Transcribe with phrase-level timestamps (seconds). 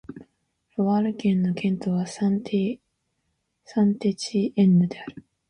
[0.77, 2.79] ロワール県の県都はサン＝テ
[4.15, 5.23] チエンヌである